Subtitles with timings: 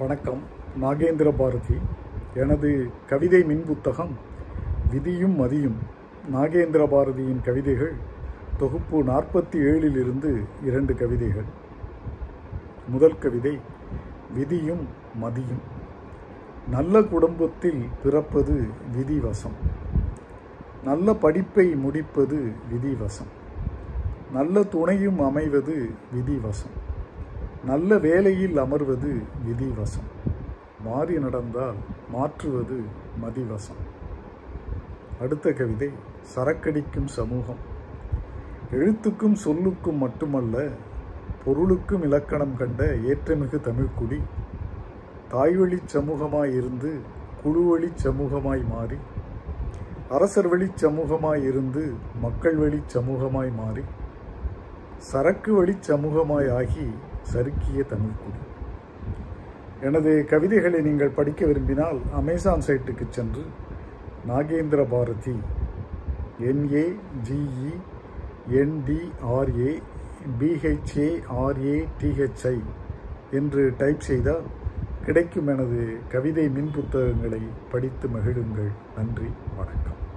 [0.00, 0.42] வணக்கம்
[0.82, 1.74] நாகேந்திர பாரதி.
[2.34, 4.16] எனது கவிதை மின் புத்தகம்
[4.90, 5.76] விதியும் மதியும்.
[6.34, 7.92] நாகேந்திர பாரதியின் கவிதைகள்
[8.58, 11.44] தொகுப்பு நாற்பத்தி ஏழிலிருந்து இரண்டு கவிதைகள்.
[12.88, 13.58] முதல் கவிதை
[14.34, 15.60] விதியும் மதியும்.
[16.70, 19.56] நல்ல குடும்பத்தில் பிறப்பது விதிவசம்.
[20.84, 23.30] நல்ல படிப்பை முடிப்பது விதிவசம்.
[24.32, 26.79] நல்ல துணையும் அமைவது விதிவசம்.
[27.64, 30.08] நல்ல வேலையில் அமர்வது விதிவசம்.
[30.84, 31.74] மாறி நடந்தால்
[32.10, 32.82] மாற்றுவது
[33.22, 33.82] மதிவசம்.
[35.20, 35.90] அடுத்த கவிதை
[36.36, 37.68] சரக்கடிக்கும் சமூகம்.
[38.72, 40.68] எழுத்துக்கும் சொல்லுக்கும் மட்டுமல்ல
[41.44, 44.20] பொருளுக்கும் இலக்கணம் கண்ட ஏற்றமிகு தமிழ்குடி
[45.28, 46.98] தாய்வழி சமூகமாய் இருந்து
[47.44, 48.96] குழுவழி சமூகமாய் மாறி
[50.10, 53.82] அரசர் வழி சமூகமாய் இருந்து மக்கள் வழிச் சமூகமாய் மாறி
[54.96, 56.90] சரக்கு வழிச் சமூகமாய் ஆகி
[57.32, 58.40] சறுக்கிய தமிழ்க்குடி
[59.82, 63.44] எனது கவிதைகளை நீங்கள் படிக்க விரும்பினால் அமேசான் சைட்டுக்கு சென்று
[64.28, 65.36] Nagendra Bharathi
[66.50, 66.84] N A
[67.28, 67.72] G E
[68.62, 69.72] N D R A
[70.40, 71.08] B H A
[71.44, 72.56] R A T H I
[73.30, 74.46] என்று டைப் செய்தால்
[75.04, 78.72] கிடைக்கும் எனது கவிதை மின் புத்தகங்களை படித்து மகிழுங்கள்.
[78.96, 80.09] நன்றி வணக்கம்.